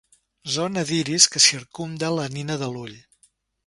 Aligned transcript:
Zona 0.53 0.85
d'iris 0.91 1.29
que 1.35 1.43
circumda 1.47 2.13
la 2.19 2.29
nina 2.39 2.61
de 2.67 2.75
l'ull. 2.77 3.01